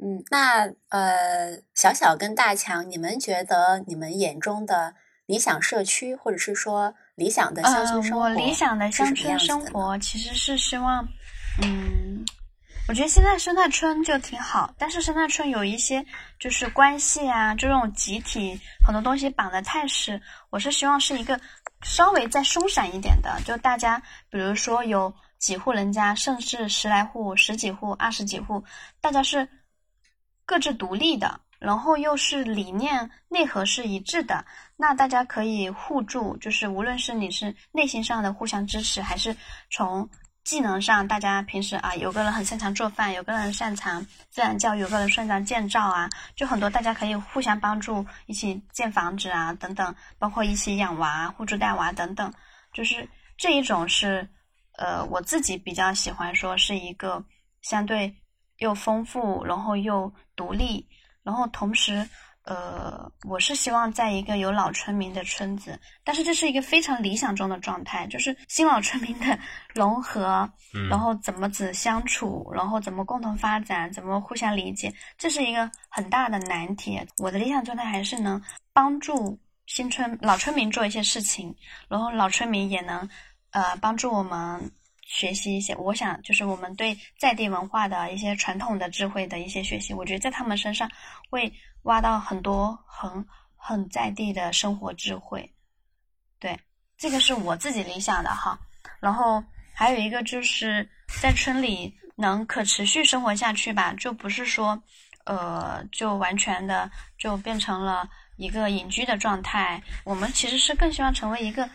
[0.00, 4.94] 嗯，那呃，小小跟大强，你们觉得你们眼中的
[5.26, 11.06] 理想社区，或者是说理想的乡村生活，呃，我理想的乡村生活其实是希望，
[11.60, 11.99] 嗯，
[12.90, 16.04] 我觉得现在生态村就挺好，但是生态村有一些
[16.40, 21.40] 就是关系啊，就这种集体很多东西绑得太实，我是希望是一个
[21.82, 28.64] 稍微再松散一点的，就大家比如说有几户人家，甚至十来户、十几户、二十几户，
[29.00, 29.48] 大家是。
[30.44, 34.44] 各自独立的，然后又是理念内核是一致的，
[34.76, 39.36] 那大家可以互助，就是无论是你是内心上的互相支持，还是
[39.70, 40.10] 从
[40.44, 52.32] 技能上，大家平时啊，有个人很擅长做饭，有个人擅长自然教育，有个人擅长建造啊，就很多大家可以互相帮助，一起建房子啊等等，包括一起养娃、互助带娃等等，
[52.72, 54.28] 就是这一种是，
[54.78, 57.24] 呃，我自己比较喜欢说是一个
[57.62, 58.16] 相对。
[58.60, 60.86] 又丰富，然后又独立，
[61.22, 62.06] 然后同时，
[62.50, 69.38] 呃，我是希望在一个有老村民的村子，但是这是一个非常理想中的状态，就是新老村民的
[69.72, 70.50] 融合，
[70.90, 77.00] 然后怎么子相处，然后怎么共同发展，怎么互相理解，这是一个很大的难题。
[77.18, 81.54] 我的理想状态还是能帮助新村老村民做一些事情，
[81.88, 83.08] 然后老村民也能，
[83.52, 84.72] 呃，帮助我们。
[85.12, 90.88] 学习一些，我想就是我们对在地文化的一些传统的智慧的一些学习，我觉得在他们身上
[91.28, 95.54] 会挖到很多很很在地的生活智慧。
[96.38, 96.58] 对，
[96.96, 98.58] 这个是我自己理想的哈。
[99.00, 99.42] 然后
[99.74, 100.88] 还有一个就是
[101.20, 104.82] 在村里能可持续生活下去吧，就不是说
[105.24, 109.82] 呃就完全的就变成了一个隐居的状态。
[110.04, 111.68] 我们其实是更希望成为一个。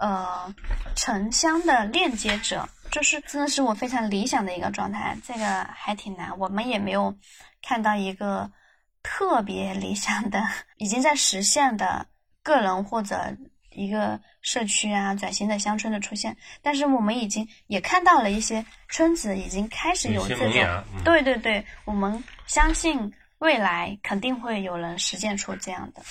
[0.00, 0.54] 呃，
[0.94, 5.18] 城乡的链接者，就是真的是我非常理想的一个状态。
[5.24, 7.12] 这个还挺难，我们也没有
[7.62, 8.48] 看到一个
[9.10, 12.06] 特别理想的、已经在实现的
[12.42, 13.34] 个人或者
[13.72, 16.36] 一个社区啊、转型的乡村的出现。
[16.60, 20.52] 但是我们已经也看到了一些村子已经开始有这种，
[21.04, 26.02] 对对对，我们相信未来肯定会有人实践出这样的。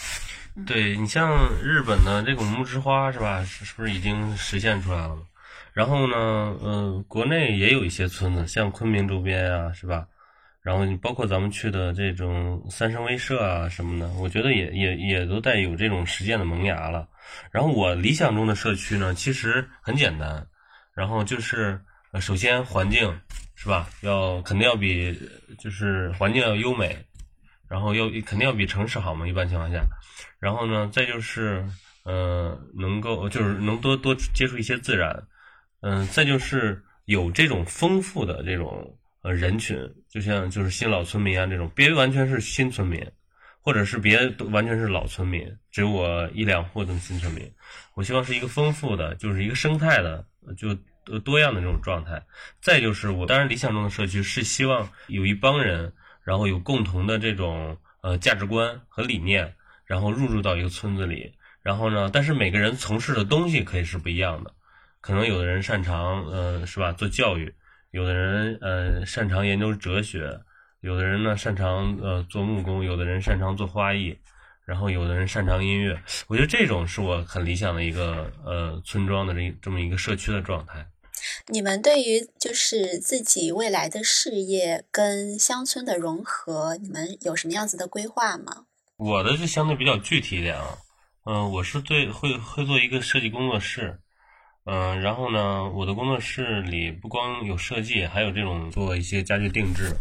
[0.66, 3.46] 对你像日本的这种木之花是吧？
[3.46, 5.16] 是是不是已经实现出来了？
[5.72, 6.18] 然后呢，
[6.62, 10.08] 呃，国内也有一些村子，像昆明周边啊，是吧？
[10.68, 17.08] 然后你包括咱们去的这种三生威社啊什么的，我觉得也也也都带有这种实践的萌芽了。
[17.52, 20.46] 然后我理想中的社区呢，其实很简单，
[20.94, 21.80] 然后就是
[22.20, 23.18] 首先环境
[23.56, 23.88] 是吧？
[24.02, 25.18] 要肯定要比
[25.58, 26.98] 就是环境要优美。
[27.70, 29.86] 然后要肯定要比城市好嘛，一般情况下。
[30.38, 31.66] 然后呢，再就是，
[32.04, 35.28] 呃，能够就是能多多接触一些自然，
[35.82, 38.98] 嗯，再就是有这种丰富的这种
[39.34, 39.78] 人群，
[40.10, 43.06] 就像就是新老村民啊这种，别完全是新村民，
[43.62, 47.52] 或者是别完全是老村民，只有我一两户的新村民。
[47.96, 50.26] 我希望是一个丰富的，就是一个生态的，
[50.58, 50.74] 就
[51.20, 52.22] 多样的这种状态。
[52.62, 55.94] 再就是我当然理想中的社区是希望有一帮人。
[56.28, 64.54] 然后有共同的这种呃价值观和理念，然后入住到一个村子里，然后呢，但是每个人从事的东西可以是不一样的，
[65.00, 67.56] 可能有的人擅长呃是吧做教育，
[67.98, 70.40] 有的人呃擅长研究哲学，
[70.82, 74.16] 有的人呢擅长呃做木工，有的人擅长做花艺，
[74.68, 80.86] 然后有的人擅长音乐，我觉得这种是我很理想的一个呃村庄的这这么一个社区的状态。
[81.48, 88.66] 你们对于就是自己未来的事业跟乡村的融合，你们有什么样子的规划吗？
[88.98, 90.78] 我的就相对比较具体一点啊，
[91.26, 94.00] 嗯，我是对会会做一个设计工作室，
[94.70, 99.96] 嗯，然后呢，我的工作室里不光有设计，还有这种做一些家具定制，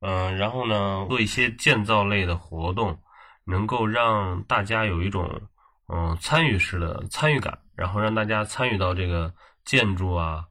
[0.00, 2.98] 嗯，然后呢，做一些建造类的活动，
[3.44, 5.40] 能够让大家有一种
[5.88, 9.32] 嗯参与式的参与感，然后让大家参与到这个。
[9.62, 10.42] 建筑啊，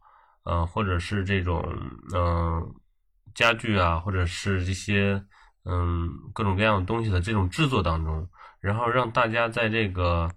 [0.44, 1.66] 呃，或者是这种
[2.14, 2.74] 嗯
[3.34, 5.22] 家具啊，或者是这些
[5.66, 8.30] 嗯各种各样的东西的这种制作当中，
[8.62, 10.30] 然后让大家在这个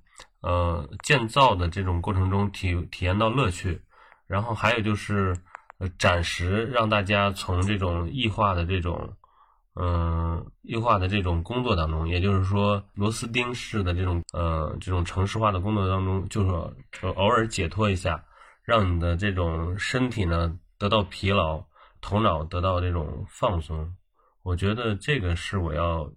[0.42, 3.80] 呃建造的这种过程中体体验到乐趣，
[4.26, 5.36] 然后还有就是
[5.78, 9.16] 呃暂时，让大家从这种异化的这种
[9.74, 18.24] 嗯优化的这种工作当中，也就是说螺丝钉式的这种呃这种城市化的工作当中，就是说偶尔解脱一下，
[18.64, 21.64] 让你的这种身体呢得到疲劳，
[22.00, 23.96] 头脑得到这种放松。
[24.42, 26.10] 我觉得这个是我要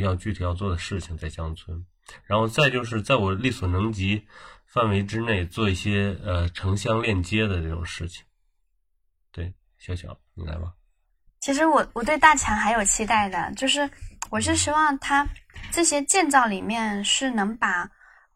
[0.00, 1.84] 要具体要做的事情，在乡村。
[2.24, 4.26] 然后再就是在我力所能及
[4.66, 8.24] 范围之内做一些呃城乡链接的这种事情。
[9.30, 10.72] 对，小小你来吧。
[11.40, 13.88] 其实我我对大强还有期待的，就是
[14.30, 15.28] 我是希望他
[15.70, 17.90] 这些建造里面是能把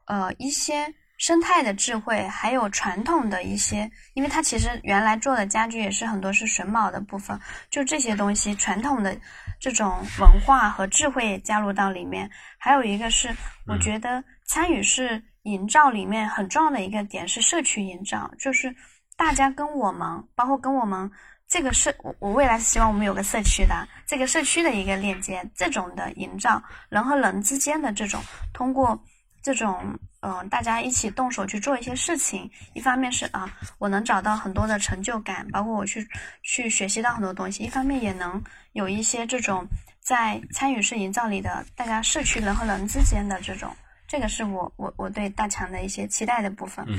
[0.05, 7.39] 呃一些生态的智慧，还有传统的一些，因为它其实原来做的家具也是很多是榫卯的部分，
[7.69, 9.15] 就这些东西传统的
[9.61, 12.31] 这种文化和智慧加入到里面。
[12.57, 13.29] 还有一个是，
[13.67, 18.75] 我觉得参与式营造里面很重要的一个点是社区营造，就是
[19.17, 21.11] 大家跟我们，包括跟我们。
[21.51, 23.75] 这个社，我我未来是希望我们有个社区的，
[24.07, 29.03] 这个社区的一个链接，这种的营造，人和人之间的这种，通过
[29.49, 36.07] 这种，嗯，大家一起动手去做一些事情，一方面是啊，我能找到很多的成就感，包括我去
[36.43, 38.43] 去学习到很多东西，一方面也能
[38.73, 39.67] 有一些这种
[40.01, 43.75] 在参与式营造里的大家社区人和人之间的这种，
[44.07, 46.85] 这个是我我我对大强的一些期待的部分。
[46.87, 46.99] 嗯，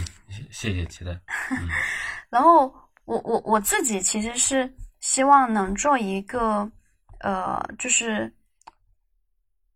[0.50, 1.12] 谢谢期待。
[2.32, 2.74] 然后。
[3.06, 6.72] 我我我自己其实是希望能做一个，
[7.22, 8.32] 呃，就是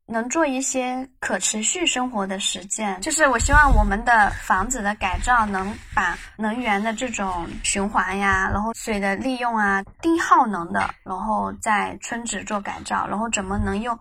[0.06, 2.99] 能做一些可持续生活的实践。
[3.01, 13.97] 就是我希望我们的房子的改造能把能源的这种循环呀，然后水的利用啊，低耗能的，然后在村子做改造，然后怎么能用。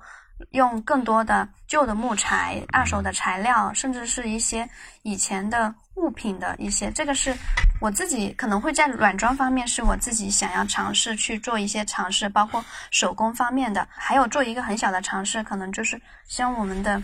[0.51, 4.69] 用更多的旧的木材、二手的材料，甚至是一些
[5.03, 7.35] 以前的物品的一些，这个是
[7.81, 17.03] 我自己可能会在软装方面是我自己想要尝试去做一些尝试，包括手工方面的，还有做一个很小的尝试，可能就是希望我们的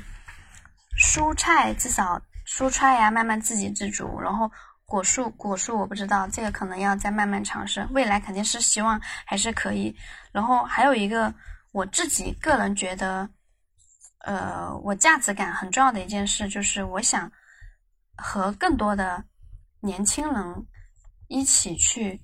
[0.99, 4.51] 蔬菜至少蔬菜呀慢慢自给自足，然后
[4.85, 9.95] 果树果树我不知道这个可能要再慢慢尝试，未来肯定是希望还是可以，
[10.33, 11.33] 然后还有一个。
[11.73, 13.29] 我自己个人觉得，
[14.21, 17.31] 呃，我价值感很重要的一件事就是，我想
[18.17, 19.23] 和更多的
[19.81, 20.67] 年轻人
[21.29, 22.21] 一起去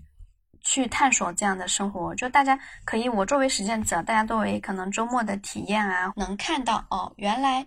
[0.62, 2.14] 去探索这样的生活。
[2.14, 7.66] 就大家可以，我作为实践者，大家作为可能周末的体验啊，能看到哦，原来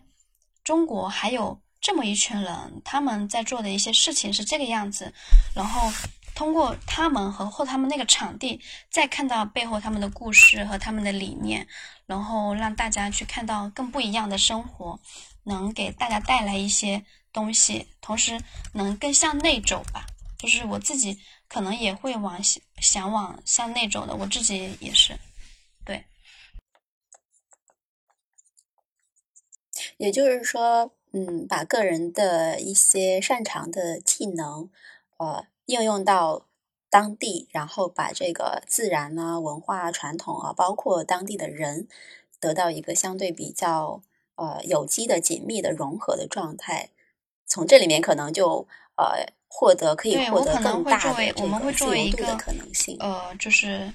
[0.63, 5.13] 中国还有这么一群人，他们在做的一些事情是这个样子，
[5.55, 5.91] 然后。
[6.37, 8.61] 通过他们和或他们那个场地，
[8.91, 11.67] 再看到背后他们的故事和他们的理念，
[12.05, 14.99] 然后让大家去看到更不一样的生活，
[15.45, 18.39] 能给大家带来一些东西，同时
[18.73, 20.05] 能更向内走吧。
[20.37, 21.17] 就是我自己
[21.47, 25.17] 可能也会往想往向内走的，我自己也是，
[25.83, 26.05] 对。
[29.97, 34.69] 也就是说，嗯，把个人的一些擅长的技能，
[35.17, 35.47] 呃。
[35.67, 36.47] 应用到
[36.89, 41.87] 当地，然后把这个自然啊、文化传统啊，包括当地的人，
[42.39, 44.01] 得到一个相对比较
[44.35, 46.89] 呃有机的、紧密的融合的状态。
[47.45, 52.97] 从这里面可能就呃获得可以获得更大的这个自由度的可能性。
[52.99, 53.93] 呃，就是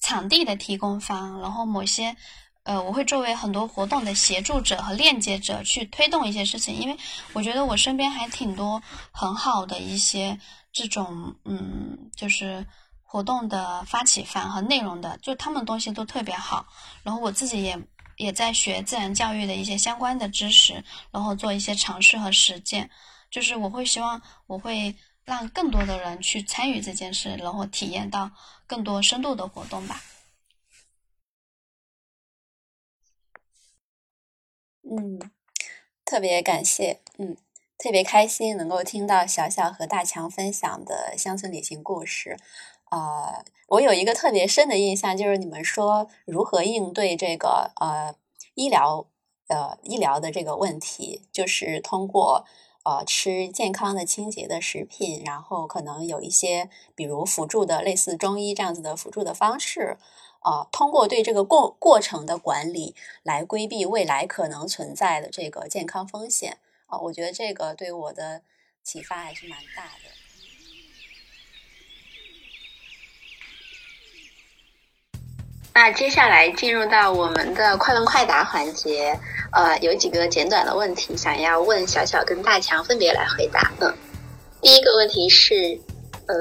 [0.00, 2.16] 场地的提供方，然后某些。
[2.64, 6.96] 呃，我会作为很多活动的协助者和链接者去推动一些事情，因为
[7.34, 10.38] 我觉得我身边还挺多很好的一些
[10.72, 12.66] 这种，嗯，就是
[13.02, 16.66] 活动的发起方和内容的，就他们东西都特别好。
[17.02, 17.78] 然后我自己也
[18.16, 22.88] 也在学自然教育的一些相关的知识，然后做一些尝试和实践。
[23.30, 28.30] 就是我会希望我会让更多的人去参与这件事，然后体验到
[28.66, 30.00] 更多深度的活动吧。
[34.96, 35.18] 嗯，
[36.04, 37.36] 特别感谢，嗯，
[37.76, 42.36] 特别开心能够听到小小和大强分享的乡村旅行故事。
[42.84, 48.14] 啊，我有一个特别深的印象，就是你们说如何应对这个呃
[48.54, 49.08] 医疗
[49.48, 52.44] 呃医疗的这个问题，就是通过
[52.84, 59.98] 呃吃健康的清洁的食品，然后可能有一些比如辅助的类似中医这样子的辅助的方式。
[60.44, 68.42] 呃，通过对这个过过程的管理来规避未来可能存在的这个健康风险啊，我觉得这个对我的
[68.82, 70.23] 启发还是蛮大的。
[75.76, 79.18] 那接下来进入到我们的快问快答环节，
[79.50, 83.72] 呃，有几个简短的问题想要问小小跟大强分别来回答。
[83.80, 83.92] 嗯，
[84.62, 85.76] 第一个问题是，
[86.26, 86.34] 呃，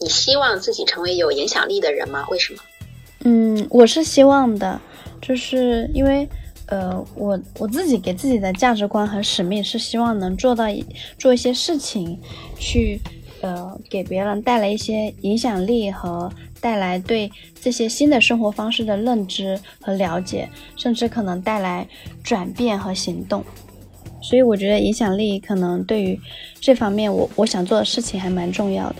[0.00, 2.26] 你希望自己成为有影响力的人吗？
[2.28, 2.58] 为什么？
[3.24, 4.80] 嗯，我是希望的，
[5.22, 6.28] 就是因为
[6.66, 10.64] 呃，我我自己给自己的价值观和使命是希望能做到
[11.16, 12.20] 做一些事情，
[12.58, 13.00] 去
[13.46, 16.30] 呃给别人带来一些影响力和
[16.60, 17.30] 带来对
[17.60, 21.86] 这些新的生活方式的认知和了解，甚至可能带来
[22.22, 23.44] 转变和行动。
[24.20, 26.18] 所以我觉得影响力可能对于
[26.60, 28.96] 这方面，我我想做的事情还蛮重要的。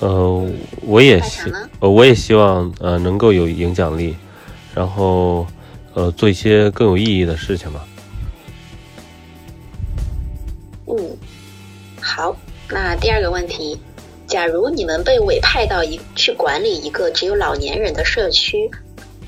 [0.00, 0.46] 呃，
[0.82, 4.14] 我也希，呃，我也希望呃能够有影响力，
[4.74, 5.46] 然后
[5.94, 7.84] 呃做一些更有意义的事情吧。
[13.00, 13.78] 第二个问题，
[14.26, 18.70] 假如你们被委派到一去管理一个只有老年人的社区，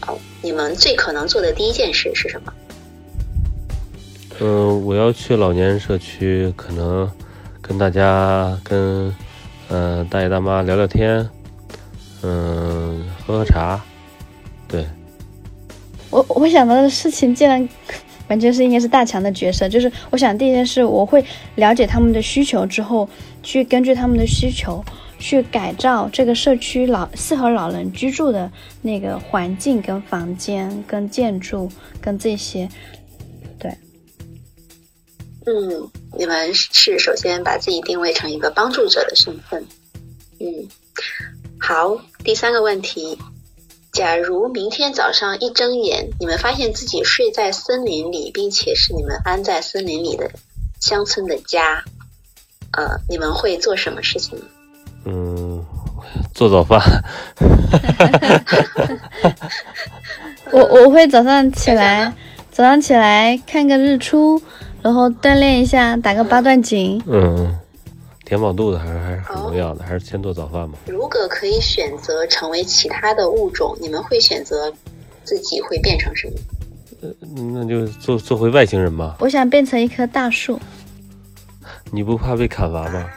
[0.07, 2.53] 哦，你们最可能做的第一件事是什么？
[4.41, 7.11] 嗯，我要去老年人社区，可能
[7.61, 9.15] 跟大家跟
[9.69, 11.29] 嗯大爷大妈聊聊天，
[12.23, 13.81] 嗯，喝喝茶。
[14.67, 14.85] 对，
[16.11, 17.69] 我我想到的事情，竟然
[18.29, 19.69] 完全是应该是大强的角色。
[19.69, 21.25] 就是我想第一件事，我会
[21.57, 23.09] 了解他们的需求之后，
[23.43, 24.85] 去根据他们的需求
[25.19, 28.51] 去改造这个社区老适合老人居住的
[28.83, 31.71] 那个环境、跟房间、跟建筑、
[32.01, 32.69] 跟这些。
[33.59, 33.71] 对
[35.47, 39.67] 嗯，你们是首先把自己定位成一个帮助者的身份。
[40.39, 40.69] 嗯，
[41.59, 43.19] 好，第三个问题，
[43.93, 50.31] 假如明天早上一睁眼，你们发现自己睡在森林里，并且是你们安在森林里的
[50.81, 51.85] 乡村的家，
[52.73, 54.39] 呃，你们会做什么事情？
[55.05, 55.65] 嗯，
[56.35, 56.81] 做早饭。
[60.53, 62.13] 我我会早上起来，
[62.51, 64.41] 早上起来看个日出。
[64.83, 67.03] 然后锻炼一下，打个八段锦。
[67.07, 67.55] 嗯，
[68.25, 70.79] 填饱肚子还是还是很重要的，还是先做早饭吧。
[70.87, 74.73] 如果可以选择成为其他的物种，你们会选择
[75.23, 76.33] 自己会变成什么？
[77.03, 77.11] 呃，
[77.53, 79.17] 那就做做回外星人吧。
[79.21, 80.59] 我想变成一棵大树。
[81.91, 83.11] 你不怕被砍伐吗？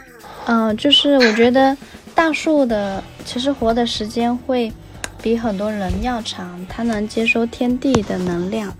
[0.45, 1.75] 嗯，就是我觉得
[2.13, 4.71] 大树的其实活的时间会
[5.21, 8.75] 比很多人要长，它能接收天地的能量。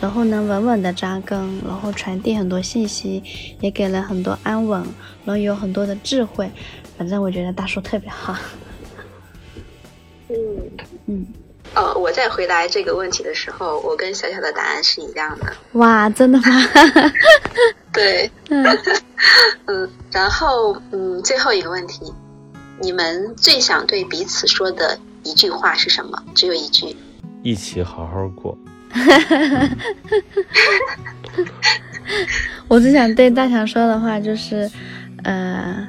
[0.00, 1.36] 然后能稳稳的扎根，
[1.66, 3.20] 然后传递很多信息，
[3.60, 4.80] 也给了很多安稳，
[5.24, 6.48] 然后有很多的智慧。
[6.96, 8.36] 反正我觉得大树特别好。
[10.28, 10.36] 嗯
[11.06, 11.26] 嗯。
[11.74, 15.52] 哦，我在回答这个问题的时候，我跟小小的答案是一样的。
[15.72, 16.44] 哇，真的吗？
[17.92, 18.30] 对。
[18.48, 18.64] 嗯。
[19.66, 22.12] 嗯，然后嗯，最后一个问题，
[22.80, 26.22] 你们最想对彼此说的一句话是什么？
[26.34, 26.96] 只有一句。
[27.42, 28.56] 一起好好过。
[32.68, 34.70] 我最想对大强说的话就是，
[35.24, 35.86] 呃，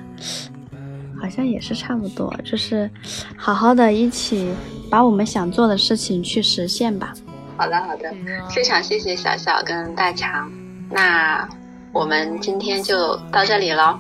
[1.22, 2.90] 好像也是差不多，就是
[3.36, 4.54] 好好的一起
[4.90, 7.14] 把我们想做的事情去实现吧。
[7.58, 8.14] 好的，好的，
[8.50, 10.52] 非常谢谢小小跟大强，
[10.90, 11.48] 那
[11.92, 14.00] 我们今天就到这里喽。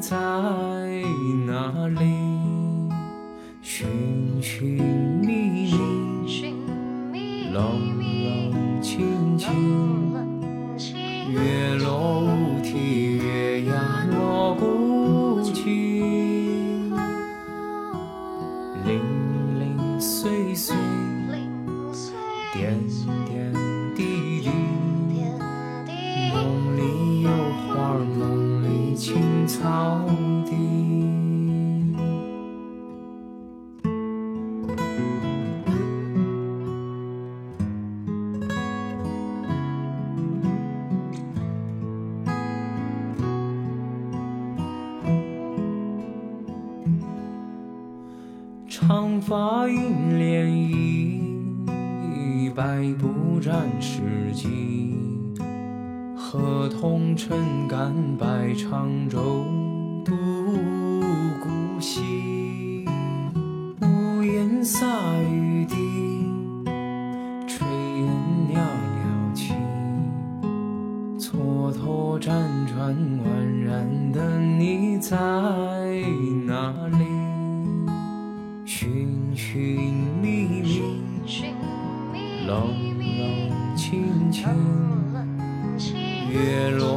[0.00, 0.16] 在
[86.30, 86.89] 月落